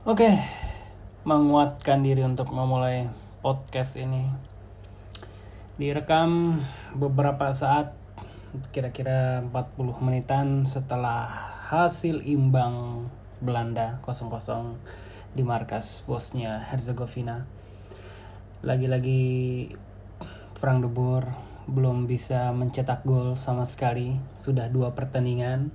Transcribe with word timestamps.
Oke, 0.00 0.32
menguatkan 1.28 2.00
diri 2.00 2.24
untuk 2.24 2.56
memulai 2.56 3.12
podcast 3.44 4.00
ini. 4.00 4.32
Direkam 5.76 6.56
beberapa 6.96 7.52
saat, 7.52 7.92
kira-kira 8.72 9.44
40 9.44 10.00
menitan 10.00 10.64
setelah 10.64 11.28
hasil 11.68 12.24
imbang 12.24 13.12
Belanda 13.44 14.00
0-0 14.00 14.80
di 15.36 15.44
markas 15.44 16.00
Bosnia 16.08 16.64
Herzegovina. 16.64 17.44
Lagi-lagi 18.64 19.68
Frank 20.56 20.80
de 20.80 20.88
Boer 20.88 21.28
belum 21.68 22.08
bisa 22.08 22.56
mencetak 22.56 23.04
gol 23.04 23.36
sama 23.36 23.68
sekali, 23.68 24.16
sudah 24.32 24.72
dua 24.72 24.96
pertandingan 24.96 25.68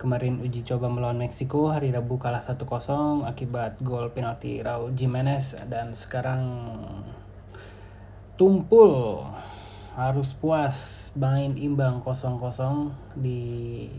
Kemarin 0.00 0.40
uji 0.40 0.64
coba 0.64 0.88
melawan 0.88 1.20
Meksiko 1.20 1.68
hari 1.68 1.92
Rabu 1.92 2.16
kalah 2.16 2.40
1-0 2.40 2.64
akibat 3.28 3.84
gol 3.84 4.08
penalti 4.16 4.64
Raul 4.64 4.96
Jimenez. 4.96 5.60
Dan 5.68 5.92
sekarang 5.92 6.72
tumpul 8.40 9.20
harus 10.00 10.32
puas 10.32 11.12
main 11.20 11.52
imbang 11.52 12.00
0-0 12.00 12.32
di 13.12 13.40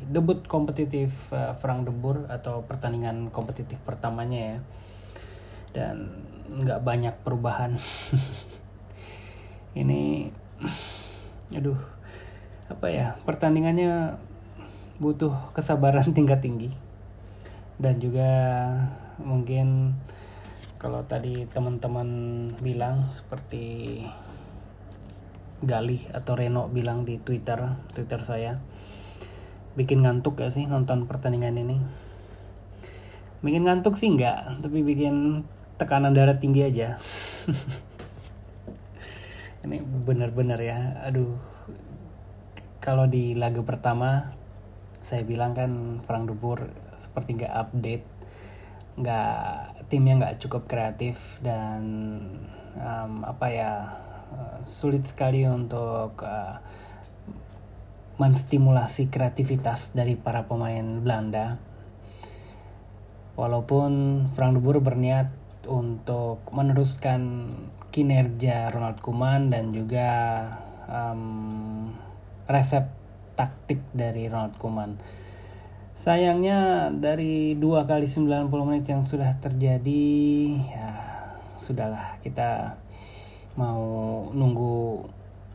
debut 0.10 0.42
kompetitif 0.42 1.30
uh, 1.38 1.54
Frank 1.54 1.86
de 1.86 1.94
Boer 1.94 2.26
atau 2.34 2.66
pertandingan 2.66 3.30
kompetitif 3.30 3.78
pertamanya 3.86 4.58
ya. 4.58 4.60
Dan 5.70 6.18
nggak 6.50 6.82
banyak 6.82 7.14
perubahan. 7.22 7.78
Ini 9.86 10.34
aduh 11.54 11.78
apa 12.74 12.88
ya 12.90 13.20
pertandingannya 13.22 14.18
butuh 15.02 15.34
kesabaran 15.58 16.14
tingkat 16.18 16.46
tinggi. 16.46 16.70
Dan 17.82 17.98
juga 17.98 18.30
mungkin 19.18 19.98
kalau 20.78 21.02
tadi 21.02 21.50
teman-teman 21.50 22.10
bilang 22.62 23.10
seperti 23.10 23.98
Galih 25.62 26.10
atau 26.10 26.34
Reno 26.34 26.74
bilang 26.74 27.06
di 27.06 27.22
Twitter 27.22 27.62
Twitter 27.94 28.18
saya 28.26 28.58
bikin 29.78 30.02
ngantuk 30.02 30.42
gak 30.42 30.50
sih 30.50 30.66
nonton 30.66 31.06
pertandingan 31.06 31.58
ini? 31.58 31.78
Bikin 33.46 33.66
ngantuk 33.66 33.94
sih 33.94 34.10
enggak 34.10 34.62
tapi 34.62 34.82
bikin 34.82 35.46
tekanan 35.78 36.14
darah 36.14 36.38
tinggi 36.38 36.66
aja. 36.66 36.98
Ini 39.66 39.78
benar-benar 39.82 40.62
ya 40.62 41.06
aduh. 41.06 41.38
Kalau 42.82 43.06
di 43.06 43.38
laga 43.38 43.62
pertama 43.62 44.34
saya 45.02 45.26
bilang 45.26 45.58
kan 45.58 46.02
Frank 46.06 46.30
de 46.30 46.36
Boer 46.38 46.70
seperti 46.94 47.42
nggak 47.42 47.56
update 47.58 48.06
nggak 48.92 49.88
timnya 49.90 50.14
nggak 50.20 50.38
cukup 50.38 50.68
kreatif 50.68 51.42
dan 51.42 51.82
um, 52.78 53.26
apa 53.26 53.48
ya 53.50 53.72
sulit 54.62 55.04
sekali 55.04 55.44
untuk 55.48 56.22
uh, 56.24 56.62
menstimulasi 58.22 59.10
kreativitas 59.10 59.98
dari 59.98 60.14
para 60.14 60.46
pemain 60.46 61.02
Belanda. 61.02 61.58
Walaupun 63.34 64.24
Frank 64.30 64.60
de 64.60 64.62
Boer 64.62 64.78
berniat 64.78 65.34
untuk 65.66 66.46
meneruskan 66.54 67.50
kinerja 67.90 68.70
Ronald 68.70 69.02
Koeman 69.02 69.50
dan 69.50 69.74
juga 69.74 70.10
um, 70.86 71.90
resep 72.46 73.01
taktik 73.42 73.82
dari 73.90 74.30
Ronald 74.30 74.62
Koeman. 74.62 75.02
Sayangnya 75.98 76.94
dari 76.94 77.58
dua 77.58 77.90
kali 77.90 78.06
90 78.06 78.54
menit 78.70 78.86
yang 78.86 79.02
sudah 79.02 79.34
terjadi 79.42 80.06
ya 80.62 80.90
sudahlah 81.58 82.18
kita 82.22 82.78
mau 83.58 83.82
nunggu 84.34 85.06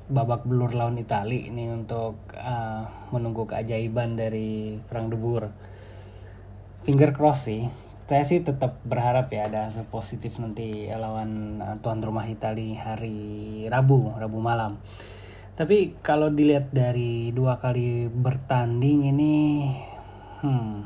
babak 0.07 0.47
belur 0.47 0.71
lawan 0.75 0.99
Itali 0.99 1.51
ini 1.51 1.67
untuk 1.71 2.19
uh, 2.35 2.83
menunggu 3.11 3.47
keajaiban 3.47 4.15
dari 4.19 4.79
Frank 4.83 5.15
de 5.15 5.19
Boer. 5.19 5.51
Finger 6.87 7.11
cross 7.11 7.51
sih. 7.51 7.67
Saya 8.07 8.23
sih 8.23 8.39
tetap 8.47 8.79
berharap 8.87 9.27
ya 9.35 9.51
ada 9.51 9.67
hasil 9.67 9.91
positif 9.91 10.39
nanti 10.39 10.87
lawan 10.95 11.59
uh, 11.59 11.75
tuan 11.83 11.99
rumah 11.99 12.27
Itali 12.31 12.79
hari 12.79 13.67
Rabu, 13.67 14.15
Rabu 14.15 14.39
malam. 14.39 14.79
Tapi 15.57 15.97
kalau 16.05 16.29
dilihat 16.29 16.69
dari 16.69 17.33
dua 17.33 17.57
kali 17.57 18.13
bertanding 18.13 19.09
ini, 19.09 19.65
hmm, 20.45 20.85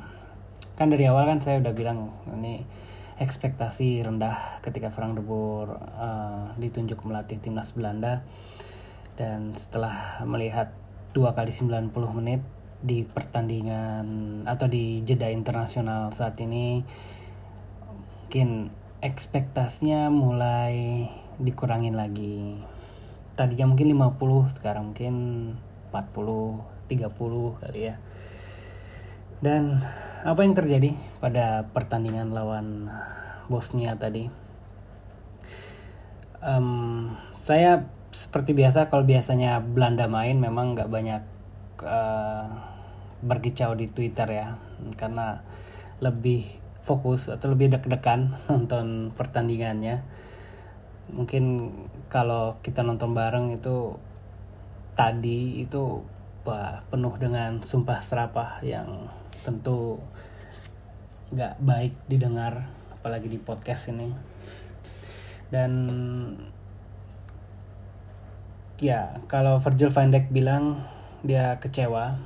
kan 0.78 0.86
dari 0.86 1.10
awal 1.10 1.26
kan 1.26 1.42
saya 1.42 1.58
udah 1.58 1.74
bilang 1.74 2.14
ini 2.38 2.62
ekspektasi 3.18 3.98
rendah 4.06 4.62
ketika 4.62 4.94
Frank 4.94 5.18
de 5.18 5.26
Boer 5.26 5.74
uh, 5.74 6.54
ditunjuk 6.54 7.02
melatih 7.02 7.42
timnas 7.42 7.74
Belanda. 7.74 8.22
Dan 9.18 9.58
setelah 9.58 10.22
melihat 10.22 10.70
dua 11.10 11.34
kali 11.34 11.50
90 11.50 11.90
menit 12.14 12.40
di 12.78 13.02
pertandingan 13.02 14.06
atau 14.46 14.70
di 14.70 15.02
jeda 15.02 15.28
internasional 15.28 16.14
saat 16.14 16.38
ini 16.40 16.80
mungkin 18.24 18.70
ekspektasinya 19.02 20.08
mulai 20.08 21.10
dikurangin 21.36 21.92
lagi 21.98 22.56
tadinya 23.40 23.72
mungkin 23.72 23.96
50 23.96 24.52
sekarang 24.52 24.92
mungkin 24.92 25.14
40 25.88 26.68
30 26.92 27.62
kali 27.62 27.80
ya. 27.88 27.96
Dan 29.40 29.80
apa 30.26 30.44
yang 30.44 30.52
terjadi 30.52 30.92
pada 31.22 31.64
pertandingan 31.72 32.34
lawan 32.36 32.92
Bosnia 33.48 33.96
tadi? 33.96 34.28
Um, 36.44 37.16
saya 37.40 37.88
seperti 38.12 38.52
biasa 38.52 38.92
kalau 38.92 39.08
biasanya 39.08 39.62
Belanda 39.64 40.10
main 40.10 40.36
memang 40.36 40.76
nggak 40.76 40.90
banyak 40.92 41.22
uh, 41.86 42.44
berkicau 43.24 43.72
di 43.72 43.88
Twitter 43.88 44.28
ya. 44.28 44.60
Karena 45.00 45.40
lebih 46.04 46.44
fokus 46.84 47.32
atau 47.32 47.56
lebih 47.56 47.72
deg-degan 47.72 48.36
nonton 48.52 49.16
pertandingannya 49.16 50.04
mungkin 51.08 51.72
kalau 52.12 52.60
kita 52.60 52.84
nonton 52.84 53.16
bareng 53.16 53.54
itu 53.54 53.96
tadi 54.92 55.64
itu 55.64 56.04
wah, 56.44 56.82
penuh 56.92 57.14
dengan 57.16 57.62
sumpah 57.62 58.04
serapah 58.04 58.60
yang 58.60 59.08
tentu 59.40 59.96
nggak 61.30 61.62
baik 61.62 61.94
didengar 62.10 62.68
apalagi 62.92 63.30
di 63.30 63.38
podcast 63.40 63.94
ini. 63.94 64.10
Dan 65.50 65.72
ya 68.82 69.18
kalau 69.26 69.58
Virgil 69.58 69.90
van 69.90 70.12
Dijk 70.12 70.28
bilang 70.30 70.84
dia 71.24 71.56
kecewa 71.62 72.18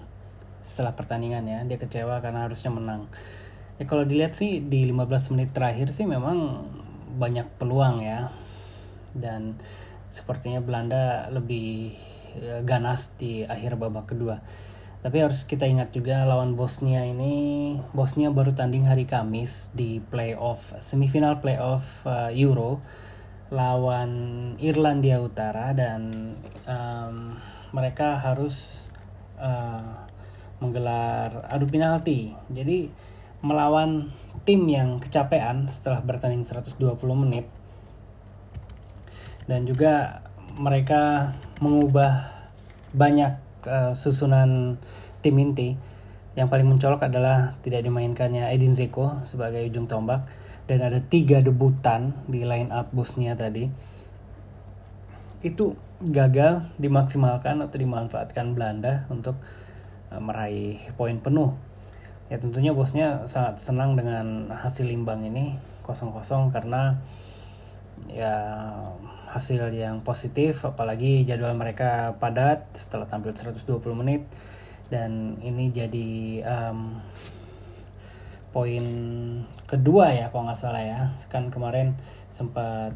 setelah 0.65 0.97
pertandingan 0.97 1.45
ya. 1.45 1.59
Dia 1.69 1.79
kecewa 1.79 2.19
karena 2.25 2.49
harusnya 2.49 2.73
menang. 2.73 3.07
Ya 3.79 3.85
kalau 3.85 4.07
dilihat 4.07 4.35
sih 4.39 4.63
di 4.63 4.87
15 4.89 5.35
menit 5.35 5.51
terakhir 5.53 5.91
sih 5.91 6.07
memang 6.07 6.67
banyak 7.15 7.47
peluang 7.59 8.03
ya 8.03 8.31
dan 9.15 9.57
sepertinya 10.11 10.61
Belanda 10.61 11.31
lebih 11.31 11.95
eh, 12.39 12.61
ganas 12.67 13.15
di 13.17 13.47
akhir 13.47 13.79
babak 13.81 14.15
kedua. 14.15 14.43
Tapi 15.05 15.21
harus 15.21 15.45
kita 15.45 15.69
ingat 15.69 15.93
juga 15.93 16.25
lawan 16.25 16.57
Bosnia 16.57 17.05
ini 17.05 17.77
Bosnia 17.93 18.33
baru 18.33 18.57
tanding 18.57 18.89
hari 18.89 19.05
Kamis 19.05 19.69
di 19.77 20.01
playoff 20.01 20.81
semifinal 20.81 21.45
playoff 21.45 22.09
uh, 22.09 22.33
Euro 22.33 22.81
lawan 23.53 24.11
Irlandia 24.57 25.21
Utara 25.21 25.77
dan 25.77 26.09
um, 26.65 27.37
mereka 27.77 28.17
harus 28.17 28.89
uh, 29.37 30.09
menggelar 30.65 31.53
adu 31.53 31.69
penalti. 31.69 32.33
Jadi 32.49 32.89
melawan 33.45 34.09
tim 34.49 34.65
yang 34.65 35.05
kecapean 35.05 35.69
setelah 35.69 36.01
bertanding 36.01 36.49
120 36.49 36.81
menit 37.13 37.45
dan 39.45 39.69
juga 39.69 40.25
mereka 40.57 41.35
mengubah 41.59 42.31
banyak 42.95 43.37
uh, 43.67 43.93
susunan 43.93 44.79
tim 45.21 45.37
inti. 45.37 45.77
Yang 46.35 46.49
paling 46.51 46.67
mencolok 46.67 47.07
adalah 47.07 47.55
tidak 47.63 47.87
dimainkannya 47.87 48.51
Edin 48.51 48.75
Zeko 48.75 49.23
sebagai 49.23 49.63
ujung 49.67 49.87
tombak. 49.87 50.27
Dan 50.65 50.81
ada 50.81 50.97
tiga 50.99 51.45
debutan 51.45 52.17
di 52.25 52.43
line 52.43 52.73
up 52.73 52.89
Bosnia 52.91 53.37
tadi. 53.37 53.69
Itu 55.45 55.77
gagal 56.01 56.65
dimaksimalkan 56.81 57.61
atau 57.61 57.77
dimanfaatkan 57.77 58.57
Belanda 58.57 59.05
untuk 59.13 59.37
uh, 60.11 60.21
meraih 60.23 60.81
poin 60.97 61.21
penuh. 61.21 61.53
Ya 62.33 62.41
tentunya 62.41 62.73
Bosnia 62.73 63.29
sangat 63.29 63.61
senang 63.61 63.95
dengan 63.95 64.49
hasil 64.49 64.89
imbang 64.89 65.21
ini 65.29 65.61
kosong-kosong 65.85 66.49
karena 66.49 66.97
ya 68.09 68.33
hasil 69.35 69.75
yang 69.75 70.07
positif 70.07 70.63
apalagi 70.63 71.27
jadwal 71.27 71.59
mereka 71.59 72.15
padat 72.23 72.71
setelah 72.71 73.11
tampil 73.11 73.35
120 73.35 73.67
menit. 73.99 74.23
Dan 74.87 75.43
ini 75.43 75.75
jadi 75.75 76.41
um, 76.47 77.03
poin 78.55 78.87
kedua 79.67 80.15
ya 80.15 80.31
kalau 80.31 80.47
nggak 80.47 80.61
salah 80.61 80.83
ya. 80.87 81.01
Kan 81.27 81.51
kemarin 81.51 81.99
sempat 82.31 82.95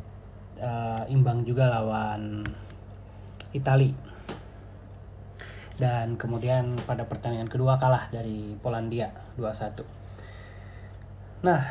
uh, 0.63 1.03
imbang 1.11 1.43
juga 1.43 1.75
lawan 1.75 2.47
Itali. 3.51 3.91
Dan 5.75 6.15
kemudian 6.15 6.79
pada 6.87 7.03
pertandingan 7.03 7.51
kedua 7.51 7.83
kalah 7.83 8.07
dari 8.15 8.55
Polandia 8.63 9.11
2-1 9.39 9.99
nah 11.39 11.63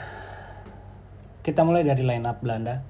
kita 1.43 1.67
mulai 1.67 1.83
dari 1.83 1.99
line 2.07 2.23
up 2.23 2.39
Belanda 2.39 2.87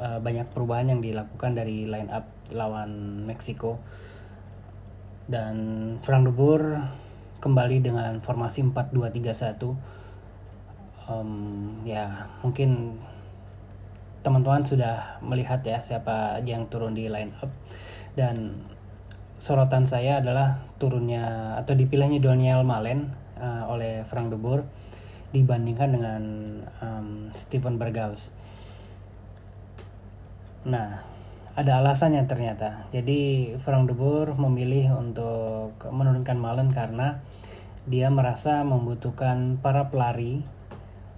uh, 0.00 0.18
banyak 0.20 0.48
perubahan 0.52 0.92
yang 0.92 1.00
dilakukan 1.04 1.56
dari 1.56 1.88
line 1.88 2.08
up 2.12 2.28
lawan 2.52 3.24
Meksiko. 3.26 3.80
Dan 5.26 5.56
Frank 6.06 6.28
de 6.28 6.32
Boer 6.32 6.86
kembali 7.42 7.82
dengan 7.82 8.22
formasi 8.22 8.62
4-2-3-1 8.62 9.74
um, 11.10 11.82
ya 11.86 12.30
mungkin 12.42 12.98
teman-teman 14.22 14.66
sudah 14.66 15.22
melihat 15.22 15.62
ya 15.62 15.78
siapa 15.78 16.42
yang 16.42 16.66
turun 16.66 16.94
di 16.98 17.06
line 17.06 17.30
up. 17.38 17.50
Dan 18.18 18.66
sorotan 19.38 19.86
saya 19.86 20.18
adalah 20.18 20.66
turunnya 20.82 21.54
atau 21.60 21.78
dipilihnya 21.78 22.18
Daniel 22.18 22.66
Malen 22.66 23.14
uh, 23.38 23.70
oleh 23.70 24.02
Frank 24.02 24.34
de 24.34 24.38
Boer 24.40 24.66
dibandingkan 25.30 25.94
dengan 25.94 26.22
um, 26.82 27.30
Steven 27.36 27.78
Berghaus. 27.78 28.34
Nah, 30.66 30.98
ada 31.54 31.78
alasannya 31.78 32.26
ternyata. 32.26 32.90
Jadi 32.90 33.54
Frank 33.62 33.86
de 33.86 33.94
Boer 33.94 34.34
memilih 34.34 34.98
untuk 34.98 35.78
menurunkan 35.78 36.34
Malen 36.34 36.74
karena 36.74 37.22
dia 37.86 38.10
merasa 38.10 38.66
membutuhkan 38.66 39.62
para 39.62 39.86
pelari 39.94 40.42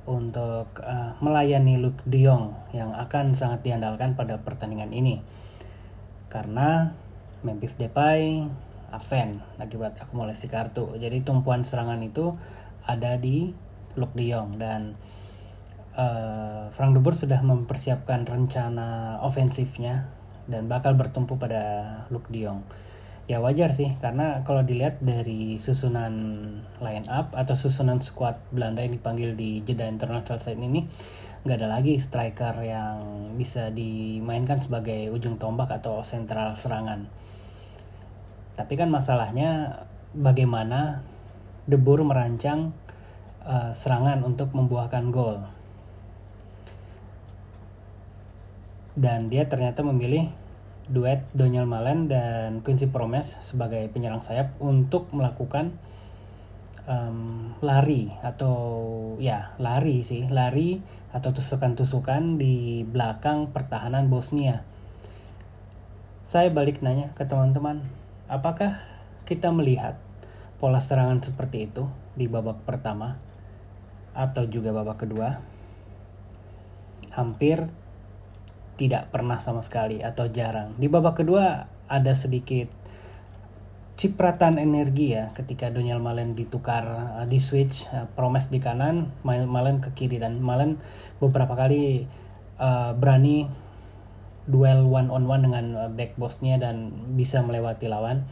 untuk 0.04 0.68
uh, 0.84 1.16
melayani 1.24 1.80
Luke 1.80 2.04
De 2.04 2.28
Jong 2.28 2.52
yang 2.76 2.92
akan 2.92 3.32
sangat 3.32 3.64
diandalkan 3.64 4.20
pada 4.20 4.36
pertandingan 4.44 4.92
ini. 4.92 5.24
Karena 6.28 6.92
Memphis 7.40 7.80
Depay 7.80 8.44
absen 8.92 9.40
akibat 9.56 9.96
akumulasi 9.96 10.52
kartu. 10.52 10.92
Jadi 11.00 11.24
tumpuan 11.24 11.64
serangan 11.64 12.04
itu 12.04 12.36
ada 12.84 13.16
di 13.16 13.56
Luke 13.96 14.12
De 14.12 14.28
Jong 14.28 14.60
dan 14.60 14.92
uh, 15.98 16.70
Frank 16.70 16.94
de 16.94 17.00
Boer 17.02 17.18
sudah 17.18 17.42
mempersiapkan 17.42 18.24
rencana 18.24 19.18
ofensifnya 19.26 20.06
dan 20.48 20.70
bakal 20.70 20.94
bertumpu 20.94 21.36
pada 21.36 22.06
Luke 22.08 22.30
De 22.30 22.46
Jong. 22.46 22.62
Ya 23.28 23.44
wajar 23.44 23.76
sih 23.76 23.92
karena 24.00 24.40
kalau 24.40 24.64
dilihat 24.64 25.04
dari 25.04 25.60
susunan 25.60 26.16
line 26.80 27.06
up 27.12 27.36
atau 27.36 27.52
susunan 27.52 28.00
squad 28.00 28.40
Belanda 28.48 28.80
yang 28.80 28.96
dipanggil 28.96 29.36
di 29.36 29.60
jeda 29.60 29.84
internasional 29.84 30.40
saat 30.40 30.56
ini 30.56 30.88
nggak 31.44 31.60
ada 31.60 31.68
lagi 31.68 32.00
striker 32.00 32.56
yang 32.64 33.28
bisa 33.36 33.68
dimainkan 33.68 34.56
sebagai 34.56 35.12
ujung 35.12 35.36
tombak 35.36 35.68
atau 35.68 36.00
sentral 36.00 36.56
serangan. 36.56 37.04
Tapi 38.56 38.74
kan 38.80 38.88
masalahnya 38.88 39.84
bagaimana 40.16 41.04
De 41.68 41.76
Boer 41.76 42.00
merancang 42.08 42.72
uh, 43.44 43.76
serangan 43.76 44.24
untuk 44.24 44.56
membuahkan 44.56 45.04
gol 45.12 45.57
dan 48.98 49.30
dia 49.30 49.46
ternyata 49.46 49.86
memilih 49.86 50.26
duet 50.90 51.22
Daniel 51.30 51.70
Malen 51.70 52.10
dan 52.10 52.66
Quincy 52.66 52.90
Promes 52.90 53.38
sebagai 53.38 53.86
penyerang 53.94 54.18
sayap 54.18 54.58
untuk 54.58 55.06
melakukan 55.14 55.70
um, 56.90 57.54
lari 57.62 58.10
atau 58.26 58.56
ya 59.22 59.54
lari 59.62 60.02
sih 60.02 60.26
lari 60.26 60.82
atau 61.14 61.30
tusukan-tusukan 61.30 62.42
di 62.42 62.82
belakang 62.82 63.54
pertahanan 63.54 64.10
Bosnia. 64.10 64.66
Saya 66.26 66.50
balik 66.50 66.82
nanya 66.82 67.14
ke 67.14 67.24
teman-teman, 67.24 67.86
apakah 68.26 68.82
kita 69.24 69.54
melihat 69.54 69.96
pola 70.58 70.82
serangan 70.82 71.22
seperti 71.22 71.70
itu 71.70 71.86
di 72.18 72.26
babak 72.26 72.66
pertama 72.66 73.16
atau 74.12 74.44
juga 74.50 74.74
babak 74.74 75.06
kedua? 75.06 75.38
Hampir 77.14 77.64
tidak 78.78 79.10
pernah 79.10 79.42
sama 79.42 79.60
sekali 79.60 80.00
atau 80.00 80.30
jarang. 80.30 80.78
Di 80.78 80.86
babak 80.86 81.20
kedua 81.20 81.66
ada 81.90 82.12
sedikit 82.14 82.70
cipratan 83.98 84.62
energi 84.62 85.18
ya 85.18 85.34
ketika 85.34 85.74
Daniel 85.74 85.98
Malen 85.98 86.38
ditukar 86.38 86.86
uh, 87.18 87.26
di 87.26 87.42
switch 87.42 87.90
uh, 87.90 88.06
Promes 88.14 88.46
di 88.46 88.62
kanan, 88.62 89.10
Malen 89.26 89.82
ke 89.82 89.90
kiri 89.90 90.22
dan 90.22 90.38
Malen 90.38 90.78
beberapa 91.18 91.58
kali 91.58 92.06
uh, 92.62 92.94
berani 92.94 93.50
duel 94.46 94.86
one 94.86 95.10
on 95.10 95.26
one 95.26 95.42
dengan 95.42 95.92
back 95.98 96.14
bossnya 96.14 96.56
dan 96.62 96.94
bisa 97.18 97.42
melewati 97.42 97.90
lawan. 97.90 98.22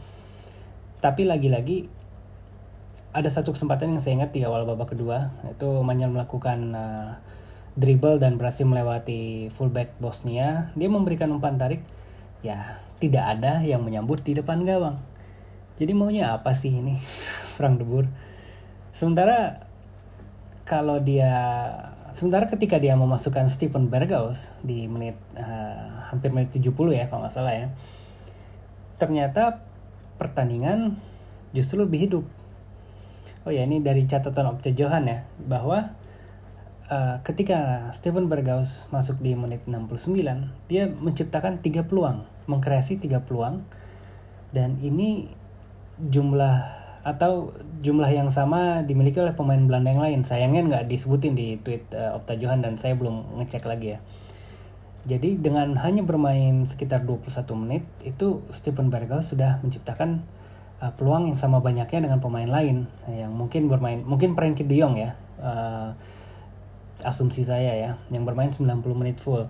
Tapi 1.03 1.27
lagi-lagi 1.27 1.91
ada 3.11 3.27
satu 3.27 3.51
kesempatan 3.51 3.91
yang 3.91 4.01
saya 4.01 4.23
ingat 4.23 4.31
di 4.31 4.47
awal 4.47 4.63
babak 4.63 4.95
kedua 4.95 5.35
itu 5.51 5.67
Manyal 5.83 6.15
melakukan 6.15 6.59
uh, 6.71 7.19
dribble 7.77 8.17
dan 8.17 8.41
berhasil 8.41 8.65
melewati 8.65 9.53
fullback 9.53 9.93
Bosnia, 10.01 10.73
dia 10.73 10.89
memberikan 10.89 11.29
umpan 11.29 11.61
tarik. 11.61 11.85
Ya, 12.41 12.81
tidak 12.97 13.37
ada 13.37 13.61
yang 13.61 13.85
menyambut 13.85 14.25
di 14.25 14.33
depan 14.33 14.65
gawang. 14.65 14.97
Jadi 15.77 15.93
maunya 15.93 16.33
apa 16.33 16.57
sih 16.57 16.73
ini 16.73 16.97
Frank 17.55 17.77
de 17.77 17.85
Boer? 17.85 18.09
Sementara 18.89 19.61
kalau 20.65 20.97
dia 20.97 21.37
sementara 22.09 22.49
ketika 22.49 22.81
dia 22.81 22.97
memasukkan 22.97 23.45
Steven 23.45 23.93
Berghaus 23.93 24.57
di 24.65 24.89
menit 24.89 25.15
uh, 25.37 26.09
hampir 26.09 26.33
menit 26.33 26.49
70 26.49 26.73
ya 26.97 27.05
kalau 27.05 27.21
nggak 27.21 27.33
salah 27.33 27.53
ya. 27.53 27.67
Ternyata 28.97 29.61
pertandingan 30.17 30.97
justru 31.53 31.85
lebih 31.85 32.09
hidup. 32.09 32.25
Oh 33.45 33.53
ya 33.53 33.63
ini 33.63 33.79
dari 33.79 34.09
catatan 34.09 34.57
Opce 34.57 34.73
Johan 34.73 35.05
ya 35.05 35.29
bahwa 35.37 35.93
uh, 36.87 37.19
ketika 37.23 37.91
Steven 37.91 38.31
Berghaus 38.31 38.87
masuk 38.91 39.19
di 39.19 39.35
menit 39.35 39.67
69, 39.67 40.51
dia 40.71 40.87
menciptakan 40.87 41.59
tiga 41.59 41.85
peluang, 41.87 42.27
mengkreasi 42.47 42.99
tiga 42.99 43.23
peluang, 43.23 43.63
dan 44.55 44.79
ini 44.79 45.31
jumlah 45.99 46.87
atau 47.07 47.55
jumlah 47.79 48.11
yang 48.11 48.27
sama 48.27 48.83
dimiliki 48.83 49.23
oleh 49.23 49.31
pemain 49.31 49.59
Belanda 49.63 49.95
yang 49.95 50.03
lain. 50.03 50.19
Sayangnya 50.27 50.61
nggak 50.67 50.85
disebutin 50.91 51.39
di 51.39 51.55
tweet 51.55 51.87
uh, 51.95 52.19
Opta 52.19 52.35
Johan 52.35 52.59
dan 52.59 52.75
saya 52.75 52.99
belum 52.99 53.39
ngecek 53.39 53.63
lagi 53.63 53.95
ya. 53.95 53.99
Jadi 55.07 55.39
dengan 55.39 55.79
hanya 55.79 56.03
bermain 56.03 56.67
sekitar 56.67 57.07
21 57.07 57.47
menit 57.63 57.87
itu 58.03 58.43
Steven 58.51 58.91
Berghaus 58.91 59.31
sudah 59.31 59.63
menciptakan 59.63 60.27
uh, 60.83 60.91
peluang 60.99 61.31
yang 61.31 61.39
sama 61.39 61.63
banyaknya 61.63 62.11
dengan 62.11 62.19
pemain 62.19 62.49
lain 62.49 62.91
yang 63.07 63.31
mungkin 63.31 63.71
bermain 63.71 64.03
mungkin 64.03 64.35
Frankie 64.35 64.67
De 64.67 64.75
ya. 64.75 65.15
Uh, 65.39 65.95
asumsi 67.05 67.45
saya 67.45 67.73
ya 67.77 67.91
yang 68.09 68.25
bermain 68.25 68.49
90 68.49 68.81
menit 68.97 69.21
full. 69.21 69.45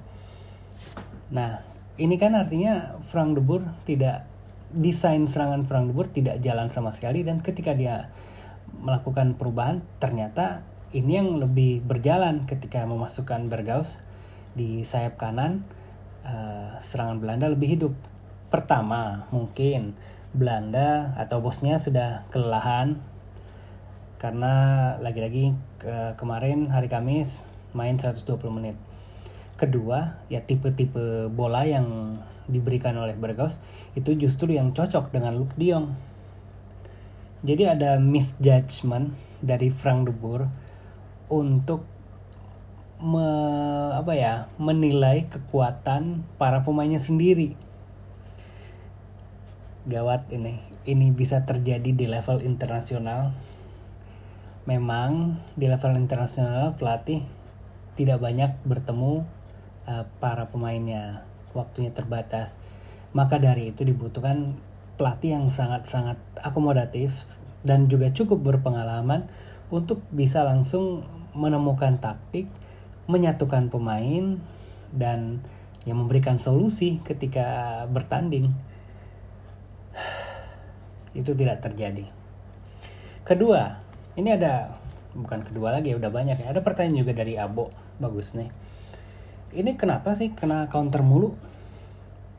Nah, 1.31 1.63
ini 1.99 2.15
kan 2.19 2.35
artinya 2.35 2.99
Frank 3.03 3.39
de 3.39 3.41
Boer 3.43 3.63
tidak 3.87 4.27
desain 4.71 5.23
serangan 5.27 5.63
Frank 5.63 5.91
de 5.91 5.93
Boer 5.95 6.09
tidak 6.11 6.43
jalan 6.43 6.67
sama 6.67 6.91
sekali 6.91 7.23
dan 7.23 7.39
ketika 7.39 7.71
dia 7.71 8.11
melakukan 8.83 9.39
perubahan 9.39 9.79
ternyata 9.97 10.61
ini 10.95 11.19
yang 11.19 11.35
lebih 11.39 11.83
berjalan 11.83 12.47
ketika 12.47 12.83
memasukkan 12.87 13.51
Bergaus 13.51 13.99
di 14.55 14.87
sayap 14.87 15.19
kanan 15.19 15.67
uh, 16.23 16.79
serangan 16.79 17.19
Belanda 17.19 17.51
lebih 17.51 17.75
hidup. 17.75 17.93
Pertama, 18.47 19.27
mungkin 19.35 19.99
Belanda 20.31 21.11
atau 21.19 21.43
bosnya 21.43 21.75
sudah 21.75 22.23
kelelahan 22.31 23.03
karena 24.17 24.53
lagi-lagi 24.97 25.53
ke 25.77 26.17
kemarin 26.17 26.73
hari 26.73 26.89
Kamis 26.89 27.45
main 27.77 28.01
120 28.01 28.25
menit. 28.49 28.77
Kedua, 29.57 30.21
ya 30.29 30.41
tipe-tipe 30.41 31.29
bola 31.29 31.65
yang 31.65 32.17
diberikan 32.49 32.97
oleh 32.97 33.13
Bergaus 33.13 33.61
itu 33.93 34.17
justru 34.17 34.57
yang 34.57 34.73
cocok 34.73 35.13
dengan 35.13 35.37
Luke 35.37 35.53
De. 35.57 35.73
Jadi 37.45 37.63
ada 37.69 38.01
misjudgment 38.01 39.13
dari 39.45 39.69
Frank 39.69 40.09
de 40.09 40.13
Boer 40.13 40.49
untuk 41.29 41.85
me, 42.97 43.29
apa 43.93 44.17
ya 44.17 44.49
menilai 44.57 45.29
kekuatan 45.29 46.25
para 46.41 46.65
pemainnya 46.65 46.97
sendiri. 46.97 47.53
Gawat 49.85 50.33
ini, 50.33 50.57
ini 50.89 51.13
bisa 51.13 51.45
terjadi 51.45 51.93
di 51.93 52.05
level 52.09 52.41
internasional 52.41 53.31
memang 54.67 55.39
di 55.55 55.71
level 55.71 55.95
internasional 55.95 56.75
pelatih 56.75 57.23
tidak 57.95 58.19
banyak 58.19 58.53
bertemu 58.67 59.23
uh, 59.87 60.05
para 60.19 60.51
pemainnya 60.51 61.23
waktunya 61.55 61.89
terbatas 61.89 62.59
maka 63.15 63.39
dari 63.39 63.71
itu 63.71 63.87
dibutuhkan 63.87 64.59
pelatih 64.99 65.39
yang 65.39 65.47
sangat-sangat 65.47 66.19
akomodatif 66.43 67.39
dan 67.63 67.87
juga 67.87 68.11
cukup 68.11 68.43
berpengalaman 68.43 69.29
untuk 69.69 70.03
bisa 70.09 70.43
langsung 70.47 71.03
menemukan 71.37 72.01
taktik, 72.01 72.49
menyatukan 73.05 73.69
pemain 73.69 74.41
dan 74.89 75.43
yang 75.85 76.01
memberikan 76.01 76.35
solusi 76.41 76.99
ketika 77.05 77.85
bertanding. 77.91 78.51
Itu 81.19 81.37
tidak 81.37 81.63
terjadi. 81.63 82.09
Kedua, 83.23 83.86
ini 84.17 84.33
ada 84.33 84.73
bukan 85.13 85.45
kedua 85.45 85.69
lagi 85.69 85.93
udah 85.93 86.09
banyak 86.09 86.41
ya. 86.41 86.49
Ada 86.49 86.65
pertanyaan 86.65 87.05
juga 87.05 87.13
dari 87.13 87.37
Abo, 87.37 87.69
bagus 88.01 88.33
nih. 88.33 88.49
Ini 89.53 89.77
kenapa 89.77 90.17
sih 90.17 90.33
kena 90.33 90.65
counter 90.67 91.05
mulu? 91.05 91.37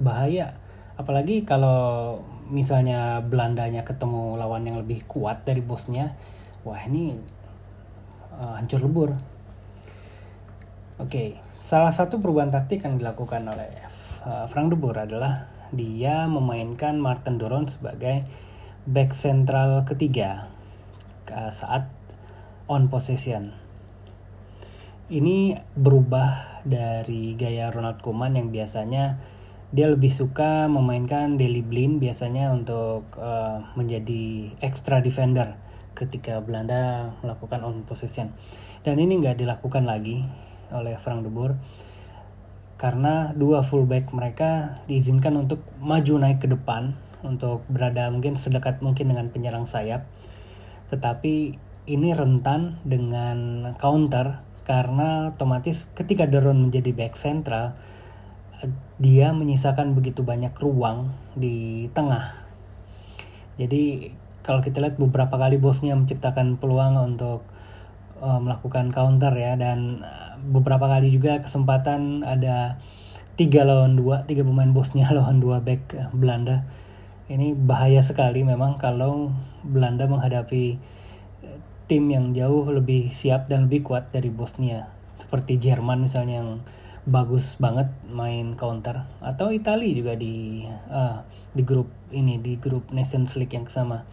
Bahaya. 0.03 0.59
Apalagi 0.99 1.47
kalau 1.47 2.19
misalnya 2.51 3.23
Belandanya 3.23 3.87
ketemu 3.87 4.35
lawan 4.35 4.67
yang 4.67 4.83
lebih 4.83 5.07
kuat 5.07 5.47
dari 5.47 5.63
bosnya, 5.63 6.19
wah 6.67 6.83
ini 6.83 7.15
uh, 8.35 8.59
hancur 8.59 8.83
lebur. 8.83 9.15
Oke, 10.99 11.07
okay. 11.07 11.29
salah 11.47 11.95
satu 11.95 12.19
perubahan 12.19 12.51
taktik 12.51 12.83
yang 12.83 12.99
dilakukan 12.99 13.47
oleh 13.47 13.71
uh, 14.27 14.51
Frank 14.51 14.75
de 14.75 14.77
Boer 14.77 15.07
adalah 15.07 15.47
dia 15.71 16.27
memainkan 16.27 16.99
Martin 16.99 17.39
Doron 17.39 17.71
sebagai 17.71 18.27
back 18.83 19.15
sentral 19.15 19.87
ketiga 19.87 20.58
saat 21.53 21.89
on 22.69 22.93
possession. 22.93 23.57
Ini 25.09 25.57
berubah 25.73 26.61
dari 26.69 27.33
gaya 27.33 27.73
Ronald 27.73 28.05
Koeman 28.05 28.37
yang 28.37 28.53
biasanya 28.53 29.17
dia 29.69 29.89
lebih 29.89 30.13
suka 30.13 30.69
memainkan 30.69 31.41
Deli 31.41 31.65
Blind 31.65 32.01
biasanya 32.01 32.53
untuk 32.53 33.09
uh, 33.17 33.73
menjadi 33.77 34.53
extra 34.61 35.01
defender 35.01 35.57
ketika 35.97 36.41
Belanda 36.45 37.13
melakukan 37.25 37.65
on 37.65 37.85
possession. 37.89 38.37
Dan 38.85 39.01
ini 39.01 39.17
nggak 39.21 39.41
dilakukan 39.41 39.89
lagi 39.89 40.25
oleh 40.73 40.97
Frank 41.01 41.25
de 41.25 41.33
Boer 41.33 41.57
karena 42.79 43.35
dua 43.35 43.67
fullback 43.67 44.15
mereka 44.15 44.79
diizinkan 44.87 45.35
untuk 45.35 45.65
maju 45.83 46.15
naik 46.23 46.47
ke 46.47 46.49
depan 46.49 46.95
untuk 47.27 47.67
berada 47.67 48.07
mungkin 48.15 48.39
sedekat 48.39 48.79
mungkin 48.79 49.11
dengan 49.11 49.27
penyerang 49.35 49.67
sayap 49.67 50.07
tetapi 50.89 51.57
ini 51.89 52.13
rentan 52.13 52.81
dengan 52.85 53.71
counter 53.81 54.45
karena 54.69 55.33
otomatis 55.33 55.89
ketika 55.97 56.29
Deron 56.29 56.69
menjadi 56.69 56.93
back 56.93 57.17
central 57.17 57.73
dia 58.99 59.31
menyisakan 59.31 59.95
begitu 59.95 60.27
banyak 60.27 60.53
ruang 60.59 61.15
di 61.39 61.87
tengah. 61.95 62.35
Jadi 63.57 64.13
kalau 64.43 64.61
kita 64.61 64.83
lihat 64.83 64.99
beberapa 64.99 65.39
kali 65.39 65.57
bosnya 65.57 65.95
menciptakan 65.95 66.59
peluang 66.59 66.99
untuk 66.99 67.47
uh, 68.19 68.41
melakukan 68.43 68.91
counter 68.91 69.31
ya 69.35 69.55
dan 69.55 70.03
beberapa 70.43 70.91
kali 70.91 71.15
juga 71.15 71.39
kesempatan 71.39 72.27
ada 72.27 72.83
tiga 73.39 73.63
lawan 73.63 73.95
dua 73.95 74.27
tiga 74.27 74.43
pemain 74.43 74.71
bosnya 74.75 75.07
lawan 75.17 75.39
dua 75.39 75.63
back 75.63 75.95
Belanda 76.11 76.67
ini 77.29 77.53
bahaya 77.53 78.01
sekali 78.01 78.41
memang 78.45 78.81
kalau 78.81 79.33
Belanda 79.61 80.09
menghadapi 80.09 80.81
tim 81.89 82.05
yang 82.13 82.37
jauh 82.37 82.69
lebih 82.69 83.13
siap 83.13 83.49
dan 83.49 83.69
lebih 83.69 83.85
kuat 83.85 84.13
dari 84.13 84.29
Bosnia. 84.29 84.93
Seperti 85.17 85.57
Jerman 85.57 86.05
misalnya 86.05 86.45
yang 86.45 86.51
bagus 87.09 87.57
banget 87.57 87.89
main 88.09 88.53
counter. 88.57 89.09
Atau 89.25 89.49
Italia 89.53 89.89
juga 89.93 90.13
di 90.17 90.69
uh, 90.93 91.25
di 91.57 91.65
grup 91.65 91.89
ini 92.13 92.37
di 92.37 92.61
grup 92.61 92.93
Nations 92.93 93.37
League 93.41 93.57
yang 93.57 93.65
sama. 93.69 94.05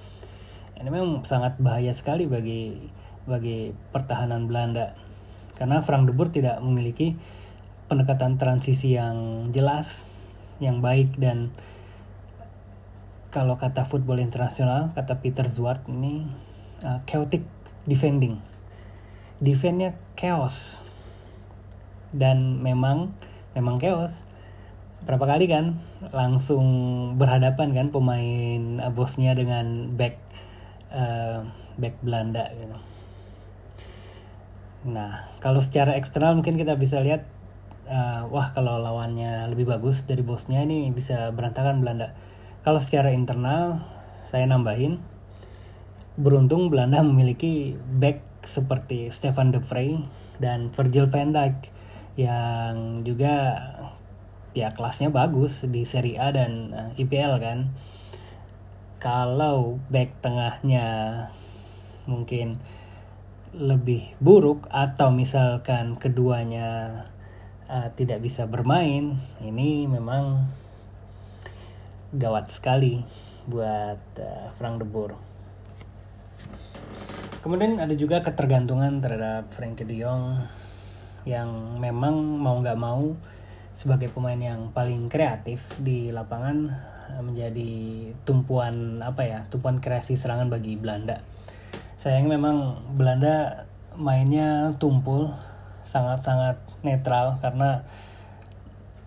Ini 0.80 0.88
memang 0.88 1.28
sangat 1.28 1.60
bahaya 1.60 1.92
sekali 1.92 2.28
bagi 2.28 2.80
bagi 3.28 3.76
pertahanan 3.92 4.48
Belanda. 4.48 4.96
Karena 5.60 5.84
Frank 5.84 6.08
de 6.08 6.14
Boer 6.16 6.32
tidak 6.32 6.60
memiliki 6.64 7.16
pendekatan 7.92 8.40
transisi 8.40 8.96
yang 8.96 9.48
jelas 9.52 10.12
yang 10.64 10.80
baik 10.80 11.20
dan 11.20 11.52
kalau 13.36 13.60
kata 13.60 13.84
football 13.84 14.24
internasional 14.24 14.96
kata 14.96 15.20
Peter 15.20 15.44
Zwart 15.44 15.84
ini 15.92 16.24
uh, 16.88 17.04
chaotic 17.04 17.44
defending. 17.84 18.40
Defendnya 19.44 20.00
chaos. 20.16 20.88
Dan 22.16 22.64
memang 22.64 23.12
memang 23.52 23.76
chaos. 23.76 24.24
Berapa 25.04 25.28
kali 25.28 25.52
kan 25.52 25.84
langsung 26.16 26.64
berhadapan 27.20 27.76
kan 27.76 27.92
pemain 27.92 28.80
uh, 28.80 28.92
bosnya 28.96 29.36
dengan 29.36 29.92
back 30.00 30.16
uh, 30.96 31.44
back 31.76 32.00
Belanda 32.00 32.48
gitu. 32.56 32.80
Nah, 34.96 35.28
kalau 35.44 35.60
secara 35.60 36.00
eksternal 36.00 36.40
mungkin 36.40 36.56
kita 36.56 36.80
bisa 36.80 37.04
lihat, 37.04 37.28
uh, 37.92 38.32
wah 38.32 38.56
kalau 38.56 38.80
lawannya 38.80 39.50
lebih 39.52 39.68
bagus 39.68 40.08
dari 40.08 40.24
bosnya 40.24 40.64
ini 40.64 40.88
bisa 40.96 41.36
berantakan 41.36 41.84
Belanda. 41.84 42.16
Kalau 42.66 42.82
secara 42.82 43.14
internal, 43.14 43.86
saya 44.26 44.50
nambahin, 44.50 44.98
beruntung 46.18 46.74
Belanda 46.74 47.06
memiliki 47.06 47.78
back 47.78 48.26
seperti 48.42 49.14
Stefan 49.14 49.54
de 49.54 49.62
Vrij 49.62 50.02
dan 50.42 50.74
Virgil 50.74 51.06
van 51.06 51.30
Dijk 51.30 51.70
yang 52.18 53.06
juga 53.06 53.54
ya 54.58 54.74
kelasnya 54.74 55.14
bagus 55.14 55.62
di 55.70 55.86
Serie 55.86 56.18
A 56.18 56.34
dan 56.34 56.74
eh, 56.74 57.02
IPL 57.06 57.38
kan. 57.38 57.70
Kalau 58.98 59.78
back 59.94 60.26
tengahnya 60.26 60.88
mungkin 62.10 62.58
lebih 63.54 64.18
buruk 64.18 64.66
atau 64.74 65.14
misalkan 65.14 66.02
keduanya 66.02 67.06
uh, 67.70 67.94
tidak 67.94 68.26
bisa 68.26 68.50
bermain, 68.50 69.22
ini 69.46 69.86
memang 69.86 70.50
gawat 72.14 72.52
sekali 72.52 73.02
buat 73.50 74.02
uh, 74.20 74.48
Frank 74.52 74.82
de 74.82 74.88
Boer. 74.90 75.16
Kemudian 77.46 77.78
ada 77.78 77.94
juga 77.94 78.26
ketergantungan 78.26 79.06
terhadap 79.06 79.54
Frankie 79.54 79.86
de 79.86 80.02
Jong 80.02 80.42
yang 81.30 81.78
memang 81.78 82.42
mau 82.42 82.58
nggak 82.58 82.78
mau 82.78 83.14
sebagai 83.70 84.10
pemain 84.10 84.38
yang 84.38 84.74
paling 84.74 85.10
kreatif 85.14 85.78
di 85.78 86.10
lapangan 86.10 86.74
menjadi 87.22 88.10
tumpuan 88.26 88.98
apa 89.06 89.22
ya 89.30 89.40
tumpuan 89.54 89.78
kreasi 89.78 90.18
serangan 90.18 90.50
bagi 90.50 90.74
Belanda 90.74 91.22
sayang 92.02 92.26
memang 92.26 92.82
Belanda 92.98 93.68
mainnya 93.94 94.74
tumpul 94.82 95.30
sangat-sangat 95.86 96.58
netral 96.82 97.38
karena 97.46 97.86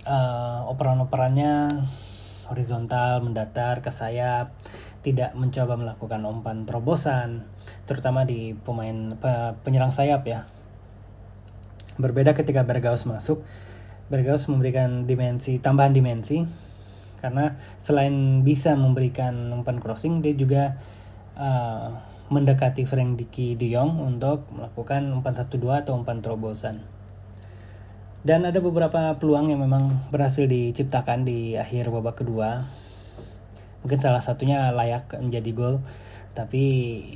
uh, 0.07 0.63
operan-operannya 0.71 1.85
horizontal 2.49 3.23
mendatar 3.23 3.85
ke 3.85 3.93
sayap 3.93 4.53
tidak 5.05 5.33
mencoba 5.39 5.79
melakukan 5.79 6.21
umpan 6.27 6.67
terobosan 6.67 7.47
terutama 7.87 8.25
di 8.25 8.53
pemain 8.53 9.15
penyerang 9.63 9.95
sayap 9.95 10.27
ya 10.27 10.49
berbeda 12.01 12.35
ketika 12.35 12.67
Bergaus 12.67 13.07
masuk 13.07 13.45
Bergaus 14.09 14.49
memberikan 14.49 15.05
dimensi 15.05 15.61
tambahan 15.61 15.93
dimensi 15.93 16.43
karena 17.19 17.59
selain 17.77 18.47
bisa 18.47 18.79
memberikan 18.79 19.51
umpan 19.51 19.83
crossing 19.83 20.23
dia 20.23 20.35
juga 20.39 20.79
uh, 21.35 21.91
mendekati 22.29 22.85
Frank 22.85 23.17
Diki 23.17 23.57
de 23.57 23.73
untuk 23.81 24.45
melakukan 24.53 25.09
umpan 25.17 25.33
1-2 25.33 25.81
atau 25.85 25.97
umpan 25.97 26.21
terobosan. 26.21 26.85
Dan 28.29 28.45
ada 28.45 28.61
beberapa 28.61 29.17
peluang 29.17 29.49
yang 29.49 29.65
memang 29.65 30.05
berhasil 30.13 30.45
diciptakan 30.45 31.25
di 31.25 31.57
akhir 31.57 31.89
babak 31.89 32.21
kedua. 32.21 32.69
Mungkin 33.81 33.97
salah 34.05 34.21
satunya 34.21 34.69
layak 34.69 35.17
menjadi 35.17 35.49
gol, 35.57 35.81
tapi 36.37 36.61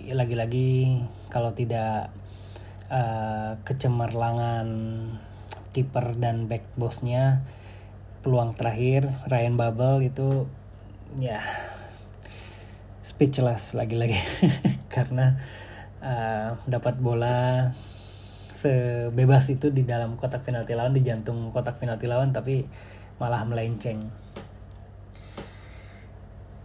lagi-lagi 0.08 1.04
kalau 1.28 1.52
tidak 1.52 2.08
uh, 2.88 3.60
kecemerlangan 3.60 4.64
kiper 5.76 6.16
dan 6.16 6.48
back 6.48 6.64
bosnya, 6.80 7.44
peluang 8.24 8.56
terakhir 8.56 9.12
Ryan 9.28 9.60
Babel 9.60 10.08
itu 10.08 10.48
ya 11.20 11.44
speechless 13.04 13.76
lagi-lagi 13.76 14.16
karena 14.96 15.36
uh, 16.00 16.56
dapat 16.64 16.96
bola 17.04 17.76
sebebas 18.52 19.48
itu 19.48 19.72
di 19.72 19.88
dalam 19.88 20.20
kotak 20.20 20.44
penalti 20.44 20.76
lawan 20.76 20.92
di 20.92 21.00
jantung 21.00 21.48
kotak 21.48 21.80
penalti 21.80 22.04
lawan 22.04 22.30
tapi 22.30 22.68
malah 23.16 23.42
melenceng. 23.48 24.12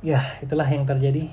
Ya, 0.03 0.21
itulah 0.43 0.67
yang 0.67 0.85
terjadi 0.85 1.25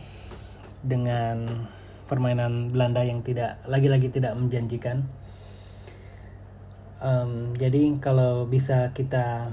dengan 0.81 1.69
permainan 2.07 2.71
Belanda 2.71 3.03
yang 3.05 3.21
tidak 3.27 3.61
lagi-lagi 3.67 4.09
tidak 4.09 4.39
menjanjikan. 4.39 5.05
Um, 7.05 7.53
jadi 7.59 8.01
kalau 8.01 8.49
bisa 8.49 8.95
kita 8.97 9.53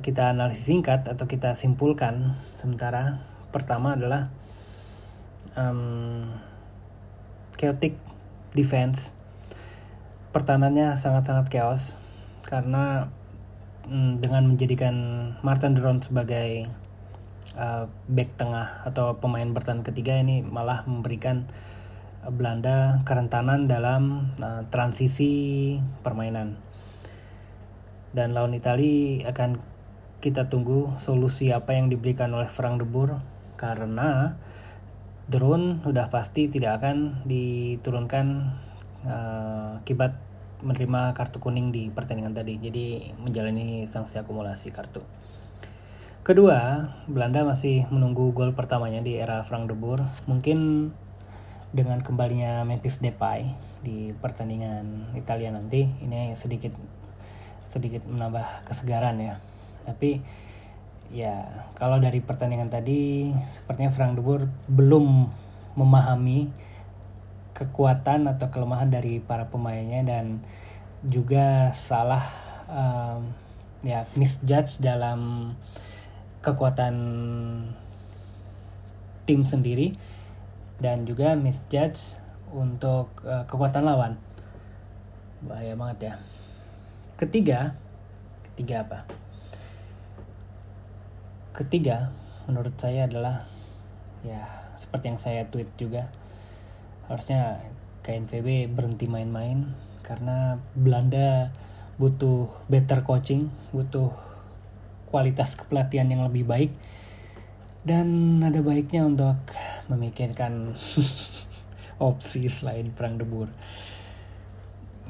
kita 0.00 0.32
analisis 0.32 0.72
singkat 0.72 1.04
atau 1.04 1.28
kita 1.28 1.52
simpulkan 1.52 2.32
sementara 2.54 3.20
pertama 3.52 3.92
adalah 3.92 4.32
um, 5.52 6.32
chaotic 7.60 8.00
defense. 8.56 9.12
Pertahanannya 10.32 10.96
sangat-sangat 10.96 11.52
chaos 11.52 12.00
karena 12.48 13.12
um, 13.84 14.16
dengan 14.16 14.48
menjadikan 14.48 14.94
Martin 15.44 15.76
Duron 15.76 16.00
sebagai 16.00 16.64
uh, 17.60 17.84
back 18.08 18.40
tengah 18.40 18.80
atau 18.88 19.20
pemain 19.20 19.44
bertahan 19.52 19.84
ketiga 19.84 20.16
ini 20.16 20.40
malah 20.40 20.88
memberikan 20.88 21.44
Belanda 22.24 23.04
kerentanan 23.04 23.68
dalam 23.68 24.32
uh, 24.40 24.64
transisi 24.72 25.76
permainan. 26.00 26.56
Dan 28.16 28.32
lawan 28.32 28.56
Itali 28.56 29.20
akan 29.28 29.60
kita 30.20 30.52
tunggu 30.52 30.96
solusi 31.00 31.52
apa 31.52 31.76
yang 31.76 31.88
diberikan 31.88 32.32
oleh 32.36 32.48
Frank 32.48 32.84
de 32.84 32.86
Boer 32.88 33.20
karena 33.56 34.40
drone 35.30 35.78
udah 35.86 36.10
pasti 36.10 36.50
tidak 36.50 36.82
akan 36.82 37.22
diturunkan 37.22 38.26
uh, 39.06 39.78
akibat 39.78 40.18
menerima 40.60 41.14
kartu 41.16 41.38
kuning 41.40 41.70
di 41.70 41.88
pertandingan 41.88 42.34
tadi. 42.34 42.58
Jadi 42.58 43.14
menjalani 43.16 43.86
sanksi 43.86 44.18
akumulasi 44.20 44.74
kartu. 44.74 45.00
Kedua 46.20 46.90
Belanda 47.08 47.46
masih 47.48 47.88
menunggu 47.88 48.36
gol 48.36 48.52
pertamanya 48.52 49.00
di 49.00 49.16
era 49.16 49.40
Frank 49.40 49.70
de 49.70 49.76
Boer. 49.78 50.04
Mungkin 50.28 50.90
dengan 51.70 52.02
kembalinya 52.02 52.66
Memphis 52.66 52.98
Depay 52.98 53.46
di 53.80 54.12
pertandingan 54.12 55.14
Italia 55.16 55.54
nanti 55.54 55.86
ini 56.02 56.34
sedikit 56.34 56.74
sedikit 57.64 58.04
menambah 58.04 58.66
kesegaran 58.68 59.16
ya. 59.22 59.38
Tapi 59.86 60.20
ya 61.10 61.66
kalau 61.74 61.98
dari 61.98 62.22
pertandingan 62.22 62.70
tadi 62.70 63.34
sepertinya 63.50 63.90
Frank 63.90 64.14
de 64.14 64.22
Boer 64.22 64.46
belum 64.70 65.26
memahami 65.74 66.54
kekuatan 67.50 68.30
atau 68.30 68.46
kelemahan 68.48 68.88
dari 68.88 69.18
para 69.18 69.50
pemainnya 69.50 70.06
dan 70.06 70.40
juga 71.02 71.74
salah 71.74 72.24
um, 72.70 73.26
ya 73.82 74.06
misjudge 74.14 74.78
dalam 74.78 75.52
kekuatan 76.40 76.94
tim 79.26 79.42
sendiri 79.42 79.92
dan 80.78 81.04
juga 81.04 81.34
misjudge 81.36 82.16
untuk 82.54 83.12
uh, 83.26 83.44
kekuatan 83.44 83.84
lawan. 83.84 84.16
Bahaya 85.44 85.76
banget 85.76 85.98
ya. 86.00 86.14
Ketiga 87.18 87.76
ketiga 88.50 88.84
apa 88.84 88.98
ketiga 91.60 92.08
menurut 92.48 92.72
saya 92.80 93.04
adalah 93.04 93.44
ya 94.24 94.40
seperti 94.72 95.12
yang 95.12 95.20
saya 95.20 95.44
tweet 95.52 95.68
juga 95.76 96.08
harusnya 97.12 97.60
KNVB 98.00 98.72
berhenti 98.72 99.04
main-main 99.04 99.68
karena 100.00 100.56
Belanda 100.72 101.52
butuh 102.00 102.48
better 102.72 103.04
coaching 103.04 103.52
butuh 103.76 104.08
kualitas 105.12 105.52
kepelatihan 105.52 106.08
yang 106.08 106.24
lebih 106.24 106.48
baik 106.48 106.72
dan 107.84 108.40
ada 108.40 108.64
baiknya 108.64 109.04
untuk 109.04 109.36
memikirkan 109.92 110.72
opsi 112.00 112.48
selain 112.48 112.92
Frank 112.92 113.20
de 113.20 113.26
Boer. 113.28 113.50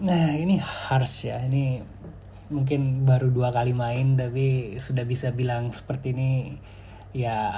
Nah 0.00 0.34
ini 0.34 0.58
harsh 0.58 1.30
ya 1.30 1.42
ini 1.44 1.82
mungkin 2.50 3.06
baru 3.06 3.30
dua 3.30 3.54
kali 3.54 3.70
main 3.72 4.18
tapi 4.18 4.76
sudah 4.82 5.06
bisa 5.06 5.30
bilang 5.30 5.70
seperti 5.70 6.12
ini 6.12 6.30
ya 7.14 7.50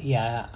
ya 0.00 0.48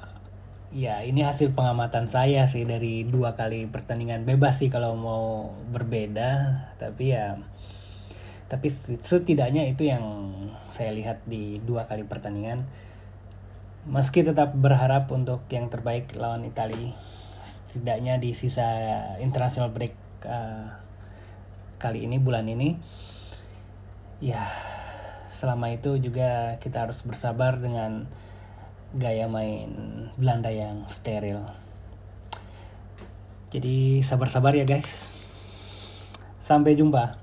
ya 0.73 1.04
ini 1.04 1.21
hasil 1.21 1.52
pengamatan 1.52 2.09
saya 2.09 2.49
sih 2.49 2.64
dari 2.64 3.04
dua 3.04 3.37
kali 3.37 3.68
pertandingan. 3.68 4.25
Bebas 4.25 4.64
sih 4.64 4.73
kalau 4.73 4.97
mau 4.97 5.52
berbeda 5.68 6.64
tapi 6.80 7.12
ya 7.12 7.36
tapi 8.49 8.69
setidaknya 8.73 9.69
itu 9.69 9.88
yang 9.88 10.04
saya 10.73 10.93
lihat 10.93 11.25
di 11.28 11.60
dua 11.60 11.84
kali 11.84 12.08
pertandingan. 12.08 12.65
Meski 13.84 14.25
tetap 14.25 14.56
berharap 14.56 15.12
untuk 15.12 15.45
yang 15.52 15.69
terbaik 15.69 16.17
lawan 16.17 16.49
Italia 16.49 16.95
setidaknya 17.43 18.23
di 18.23 18.32
sisa 18.38 18.65
international 19.19 19.75
break 19.75 19.99
uh, 20.23 20.71
kali 21.82 22.06
ini 22.06 22.23
bulan 22.23 22.47
ini 22.47 22.78
ya 24.23 24.47
selama 25.26 25.75
itu 25.75 25.99
juga 25.99 26.54
kita 26.63 26.87
harus 26.87 27.02
bersabar 27.02 27.58
dengan 27.58 28.06
gaya 28.95 29.26
main 29.26 29.73
Belanda 30.15 30.54
yang 30.54 30.87
steril. 30.87 31.43
Jadi 33.50 34.00
sabar-sabar 34.06 34.54
ya 34.54 34.63
guys. 34.63 35.19
Sampai 36.39 36.78
jumpa. 36.78 37.22